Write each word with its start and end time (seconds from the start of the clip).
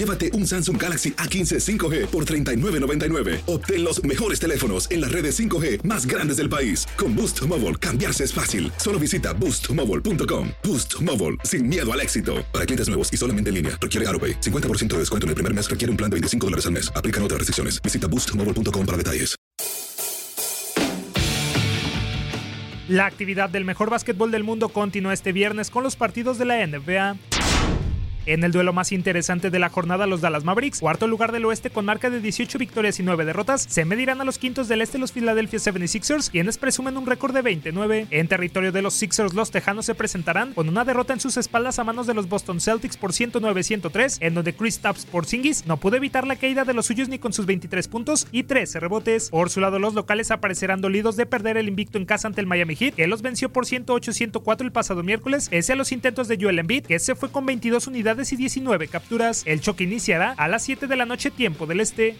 llévate 0.00 0.32
un 0.32 0.46
Samsung 0.46 0.80
Galaxy 0.80 1.12
A15 1.12 1.60
5G 1.60 2.06
por 2.06 2.24
$39.99. 2.24 3.42
Obtén 3.46 3.84
los 3.84 4.02
mejores 4.02 4.40
teléfonos 4.40 4.90
en 4.90 5.00
las 5.00 5.12
redes 5.12 5.38
5G 5.38 5.84
más 5.84 6.06
grandes 6.06 6.38
del 6.38 6.48
país. 6.48 6.86
Con 6.96 7.14
Boost 7.14 7.42
Mobile, 7.46 7.76
cambiarse 7.76 8.24
es 8.24 8.32
fácil. 8.32 8.72
Solo 8.76 8.98
visita 8.98 9.32
boostmobile.com. 9.32 10.48
Boost 10.64 11.00
Mobile, 11.00 11.36
sin 11.44 11.68
miedo 11.68 11.90
al 11.92 12.00
éxito. 12.00 12.44
Para 12.52 12.66
clientes 12.66 12.88
nuevos 12.88 13.12
y 13.12 13.16
solamente 13.16 13.50
en 13.50 13.54
línea, 13.54 13.78
requiere 13.80 14.06
AroPay. 14.08 14.40
50% 14.40 14.88
de 14.88 14.98
descuento 14.98 15.26
en 15.26 15.30
el 15.30 15.34
primer 15.34 15.54
mes 15.54 15.70
requiere 15.70 15.90
un 15.90 15.96
plan 15.96 16.10
de 16.10 16.16
25 16.16 16.46
dólares 16.46 16.66
al 16.66 16.72
mes. 16.72 16.92
Aplican 16.94 17.22
otras 17.22 17.38
restricciones. 17.38 17.80
Visita 17.80 18.06
boostmobile.com 18.06 18.86
para 18.86 18.98
detalles. 18.98 19.36
La 22.88 23.06
actividad 23.06 23.48
del 23.50 23.64
mejor 23.64 23.88
básquetbol 23.88 24.32
del 24.32 24.42
mundo 24.42 24.70
continúa 24.70 25.12
este 25.12 25.30
viernes 25.30 25.70
con 25.70 25.84
los 25.84 25.94
partidos 25.94 26.38
de 26.38 26.44
la 26.44 26.66
NBA. 26.66 27.16
En 28.26 28.44
el 28.44 28.52
duelo 28.52 28.72
más 28.72 28.92
interesante 28.92 29.50
de 29.50 29.58
la 29.58 29.70
jornada, 29.70 30.06
los 30.06 30.20
Dallas 30.20 30.44
Mavericks, 30.44 30.80
cuarto 30.80 31.06
lugar 31.06 31.32
del 31.32 31.46
oeste 31.46 31.70
con 31.70 31.84
marca 31.84 32.10
de 32.10 32.20
18 32.20 32.58
victorias 32.58 33.00
y 33.00 33.02
9 33.02 33.24
derrotas, 33.24 33.66
se 33.68 33.84
medirán 33.84 34.20
a 34.20 34.24
los 34.24 34.38
quintos 34.38 34.68
del 34.68 34.82
este 34.82 34.98
los 34.98 35.12
Philadelphia 35.12 35.58
76ers, 35.58 36.30
quienes 36.30 36.58
presumen 36.58 36.96
un 36.96 37.06
récord 37.06 37.34
de 37.34 37.42
29. 37.42 38.06
En 38.10 38.28
territorio 38.28 38.72
de 38.72 38.82
los 38.82 38.94
Sixers, 38.94 39.34
los 39.34 39.50
Tejanos 39.50 39.86
se 39.86 39.94
presentarán 39.94 40.52
con 40.52 40.68
una 40.68 40.84
derrota 40.84 41.12
en 41.12 41.20
sus 41.20 41.36
espaldas 41.36 41.78
a 41.78 41.84
manos 41.84 42.06
de 42.06 42.14
los 42.14 42.28
Boston 42.28 42.60
Celtics 42.60 42.96
por 42.96 43.12
109-103, 43.12 44.18
en 44.20 44.34
donde 44.34 44.52
Chris 44.54 44.80
Tapps 44.80 45.06
Porzingis 45.06 45.66
no 45.66 45.78
pudo 45.78 45.96
evitar 45.96 46.26
la 46.26 46.36
caída 46.36 46.64
de 46.64 46.74
los 46.74 46.86
suyos 46.86 47.08
ni 47.08 47.18
con 47.18 47.32
sus 47.32 47.46
23 47.46 47.88
puntos 47.88 48.26
y 48.32 48.42
13 48.42 48.80
rebotes. 48.80 49.30
Por 49.30 49.50
su 49.50 49.60
lado, 49.60 49.78
los 49.78 49.94
locales 49.94 50.30
aparecerán 50.30 50.80
dolidos 50.80 51.16
de 51.16 51.26
perder 51.26 51.56
el 51.56 51.68
invicto 51.68 51.98
en 51.98 52.04
casa 52.04 52.28
ante 52.28 52.40
el 52.40 52.46
Miami 52.46 52.76
Heat, 52.76 52.94
que 52.94 53.06
los 53.06 53.22
venció 53.22 53.50
por 53.50 53.64
108-104 53.64 54.60
el 54.60 54.72
pasado 54.72 55.02
miércoles, 55.02 55.48
pese 55.48 55.72
a 55.72 55.76
los 55.76 55.92
intentos 55.92 56.28
de 56.28 56.38
Joel 56.40 56.58
Embiid, 56.58 56.84
que 56.84 56.98
se 56.98 57.14
fue 57.14 57.30
con 57.30 57.46
22 57.46 57.86
unidades 57.86 58.19
y 58.32 58.36
19 58.36 58.88
capturas. 58.88 59.42
El 59.46 59.60
choque 59.60 59.84
iniciará 59.84 60.32
a 60.32 60.48
las 60.48 60.62
7 60.64 60.86
de 60.86 60.96
la 60.96 61.06
noche 61.06 61.30
tiempo 61.30 61.66
del 61.66 61.80
este. 61.80 62.18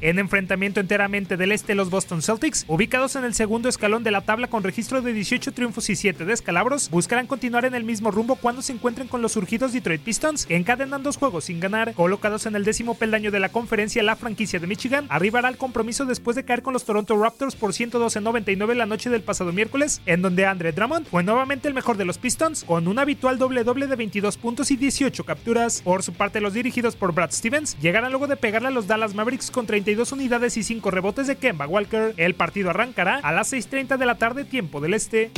En 0.00 0.18
enfrentamiento 0.18 0.80
enteramente 0.80 1.36
del 1.36 1.52
este, 1.52 1.74
los 1.74 1.88
Boston 1.88 2.20
Celtics, 2.20 2.64
ubicados 2.68 3.16
en 3.16 3.24
el 3.24 3.34
segundo 3.34 3.68
escalón 3.68 4.04
de 4.04 4.10
la 4.10 4.20
tabla 4.20 4.48
con 4.48 4.62
registro 4.62 5.00
de 5.00 5.12
18 5.12 5.52
triunfos 5.52 5.88
y 5.88 5.96
7 5.96 6.24
descalabros, 6.24 6.90
buscarán 6.90 7.26
continuar 7.26 7.64
en 7.64 7.74
el 7.74 7.84
mismo 7.84 8.10
rumbo 8.10 8.36
cuando 8.36 8.60
se 8.60 8.72
encuentren 8.72 9.08
con 9.08 9.22
los 9.22 9.32
surgidos 9.32 9.72
Detroit 9.72 10.02
Pistons, 10.02 10.44
que 10.44 10.56
encadenan 10.56 11.02
dos 11.02 11.16
juegos 11.16 11.44
sin 11.44 11.60
ganar. 11.60 11.94
Colocados 11.94 12.44
en 12.46 12.56
el 12.56 12.64
décimo 12.64 12.94
peldaño 12.94 13.30
de 13.30 13.40
la 13.40 13.48
conferencia, 13.48 14.02
la 14.02 14.16
franquicia 14.16 14.58
de 14.58 14.66
Michigan 14.66 15.06
arribará 15.08 15.48
al 15.48 15.56
compromiso 15.56 16.04
después 16.04 16.36
de 16.36 16.44
caer 16.44 16.62
con 16.62 16.74
los 16.74 16.84
Toronto 16.84 17.16
Raptors 17.16 17.56
por 17.56 17.72
112-99 17.72 18.74
la 18.74 18.86
noche 18.86 19.08
del 19.08 19.22
pasado 19.22 19.52
miércoles, 19.52 20.02
en 20.04 20.20
donde 20.20 20.44
Andre 20.44 20.72
Drummond 20.72 21.06
fue 21.06 21.22
nuevamente 21.22 21.68
el 21.68 21.74
mejor 21.74 21.96
de 21.96 22.04
los 22.04 22.18
Pistons, 22.18 22.64
con 22.64 22.86
un 22.88 22.98
habitual 22.98 23.38
doble-doble 23.38 23.86
de 23.86 23.96
22 23.96 24.36
puntos 24.36 24.70
y 24.70 24.76
18 24.76 25.24
capturas. 25.24 25.80
Por 25.82 26.02
su 26.02 26.12
parte, 26.12 26.40
los 26.40 26.52
dirigidos 26.52 26.96
por 26.96 27.14
Brad 27.14 27.30
Stevens 27.32 27.78
llegarán 27.80 28.10
luego 28.10 28.26
de 28.26 28.36
pegarle 28.36 28.68
a 28.68 28.72
los 28.72 28.86
Dallas 28.86 29.14
Mavericks 29.14 29.50
con 29.50 29.66
32 29.86 30.10
unidades 30.10 30.56
y 30.56 30.64
5 30.64 30.90
rebotes 30.90 31.28
de 31.28 31.36
Kemba 31.36 31.68
Walker. 31.68 32.12
El 32.16 32.34
partido 32.34 32.70
arrancará 32.70 33.20
a 33.22 33.30
las 33.30 33.52
6.30 33.52 33.98
de 33.98 34.06
la 34.06 34.16
tarde, 34.16 34.44
tiempo 34.44 34.80
del 34.80 34.94
este. 34.94 35.30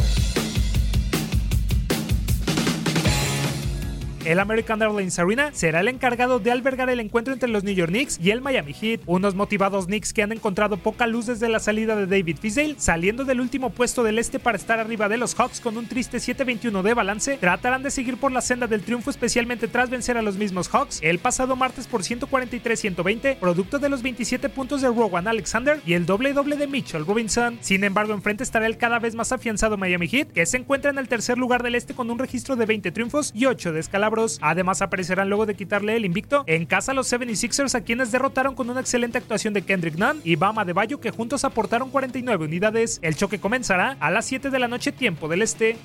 El 4.28 4.40
American 4.40 4.82
Airlines 4.82 5.18
Arena 5.18 5.48
será 5.54 5.80
el 5.80 5.88
encargado 5.88 6.38
de 6.38 6.50
albergar 6.50 6.90
el 6.90 7.00
encuentro 7.00 7.32
entre 7.32 7.48
los 7.48 7.64
New 7.64 7.74
York 7.74 7.88
Knicks 7.90 8.20
y 8.22 8.30
el 8.30 8.42
Miami 8.42 8.74
Heat, 8.74 9.00
unos 9.06 9.34
motivados 9.34 9.86
Knicks 9.86 10.12
que 10.12 10.22
han 10.22 10.32
encontrado 10.32 10.76
poca 10.76 11.06
luz 11.06 11.24
desde 11.24 11.48
la 11.48 11.60
salida 11.60 11.96
de 11.96 12.06
David 12.06 12.36
Fizdale, 12.38 12.74
saliendo 12.76 13.24
del 13.24 13.40
último 13.40 13.70
puesto 13.70 14.02
del 14.02 14.18
este 14.18 14.38
para 14.38 14.58
estar 14.58 14.80
arriba 14.80 15.08
de 15.08 15.16
los 15.16 15.34
Hawks 15.34 15.62
con 15.62 15.78
un 15.78 15.86
triste 15.86 16.18
7-21 16.18 16.82
de 16.82 16.92
balance, 16.92 17.38
tratarán 17.38 17.82
de 17.82 17.90
seguir 17.90 18.18
por 18.18 18.30
la 18.30 18.42
senda 18.42 18.66
del 18.66 18.82
triunfo 18.82 19.08
especialmente 19.08 19.66
tras 19.66 19.88
vencer 19.88 20.18
a 20.18 20.22
los 20.22 20.36
mismos 20.36 20.68
Hawks 20.68 21.00
el 21.02 21.20
pasado 21.20 21.56
martes 21.56 21.86
por 21.86 22.02
143-120, 22.02 23.38
producto 23.38 23.78
de 23.78 23.88
los 23.88 24.02
27 24.02 24.50
puntos 24.50 24.82
de 24.82 24.88
Rowan 24.88 25.26
Alexander 25.26 25.80
y 25.86 25.94
el 25.94 26.04
doble 26.04 26.34
doble 26.34 26.56
de 26.56 26.66
Mitchell 26.66 27.06
Robinson. 27.06 27.56
Sin 27.62 27.82
embargo, 27.82 28.12
enfrente 28.12 28.44
estará 28.44 28.66
el 28.66 28.76
cada 28.76 28.98
vez 28.98 29.14
más 29.14 29.32
afianzado 29.32 29.78
Miami 29.78 30.06
Heat, 30.06 30.32
que 30.32 30.44
se 30.44 30.58
encuentra 30.58 30.90
en 30.90 30.98
el 30.98 31.08
tercer 31.08 31.38
lugar 31.38 31.62
del 31.62 31.76
este 31.76 31.94
con 31.94 32.10
un 32.10 32.18
registro 32.18 32.56
de 32.56 32.66
20 32.66 32.92
triunfos 32.92 33.32
y 33.34 33.46
8 33.46 33.72
descalabros. 33.72 34.17
Además, 34.40 34.82
aparecerán 34.82 35.28
luego 35.28 35.46
de 35.46 35.54
quitarle 35.54 35.96
el 35.96 36.04
invicto 36.04 36.44
en 36.46 36.66
casa 36.66 36.94
los 36.94 37.12
76ers, 37.12 37.74
a 37.74 37.82
quienes 37.82 38.12
derrotaron 38.12 38.54
con 38.54 38.68
una 38.70 38.80
excelente 38.80 39.18
actuación 39.18 39.54
de 39.54 39.62
Kendrick 39.62 39.96
Nunn 39.96 40.20
y 40.24 40.36
Bama 40.36 40.64
de 40.64 40.72
Bayo, 40.72 41.00
que 41.00 41.10
juntos 41.10 41.44
aportaron 41.44 41.90
49 41.90 42.44
unidades. 42.44 42.98
El 43.02 43.16
choque 43.16 43.38
comenzará 43.38 43.96
a 44.00 44.10
las 44.10 44.26
7 44.26 44.50
de 44.50 44.58
la 44.58 44.68
noche, 44.68 44.92
tiempo 44.92 45.28
del 45.28 45.42
este. 45.42 45.78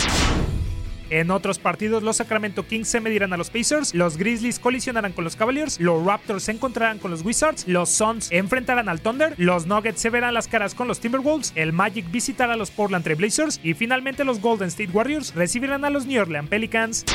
En 1.10 1.30
otros 1.30 1.60
partidos, 1.60 2.02
los 2.02 2.18
Sacramento 2.18 2.66
Kings 2.66 2.88
se 2.88 3.00
medirán 3.00 3.34
a 3.34 3.38
los 3.38 3.52
Pacers, 3.52 3.94
los 3.94 4.18
Grizzlies 4.18 4.58
colisionarán 4.58 5.12
con 5.12 5.24
los 5.24 5.36
Cavaliers, 5.36 5.80
los 5.80 6.04
Raptors 6.04 6.44
se 6.44 6.54
encontrarán 6.54 6.98
con 6.98 7.12
los 7.12 7.24
Wizards, 7.24 7.68
los 7.68 7.90
Suns 7.90 8.32
enfrentarán 8.32 8.90
al 8.90 9.00
Thunder, 9.00 9.36
los 9.38 9.68
Nuggets 9.68 10.02
se 10.02 10.10
verán 10.10 10.34
las 10.34 10.48
caras 10.48 10.74
con 10.74 10.88
los 10.88 11.00
Timberwolves, 11.00 11.52
el 11.56 11.72
Magic 11.72 12.10
visitará 12.10 12.54
a 12.54 12.58
los 12.58 12.72
Portland 12.72 13.04
Trail 13.04 13.20
Blazers 13.20 13.60
y 13.64 13.76
finalmente 13.76 14.24
los 14.24 14.42
Golden 14.42 14.70
State 14.70 14.92
Warriors 14.92 15.36
recibirán 15.36 15.86
a 15.86 15.92
los 15.92 16.08
New 16.08 16.20
Orleans 16.20 16.50
Pelicans. 16.50 17.06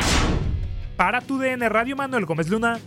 Para 0.98 1.20
tu 1.20 1.38
DN 1.38 1.68
Radio, 1.68 1.94
Manuel 1.94 2.26
Gómez 2.26 2.48
Luna. 2.48 2.80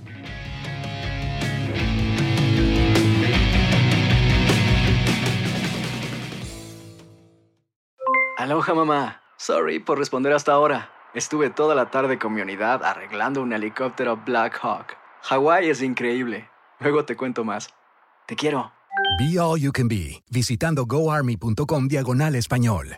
Aloha 8.37 8.73
mamá. 8.73 9.21
Sorry 9.37 9.79
por 9.79 9.97
responder 9.97 10.33
hasta 10.33 10.51
ahora. 10.51 10.89
Estuve 11.13 11.51
toda 11.51 11.73
la 11.73 11.89
tarde 11.89 12.19
con 12.19 12.33
mi 12.33 12.41
unidad 12.41 12.83
arreglando 12.83 13.41
un 13.41 13.53
helicóptero 13.53 14.17
Black 14.17 14.59
Hawk. 14.61 14.97
Hawái 15.21 15.69
es 15.69 15.81
increíble. 15.81 16.49
Luego 16.81 17.05
te 17.05 17.15
cuento 17.15 17.45
más. 17.45 17.69
Te 18.27 18.35
quiero. 18.35 18.73
Be 19.19 19.39
All 19.39 19.57
You 19.57 19.71
Can 19.71 19.87
Be, 19.87 20.21
visitando 20.29 20.85
goarmy.com 20.85 21.87
diagonal 21.87 22.35
español. 22.35 22.97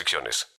restricciones. 0.00 0.48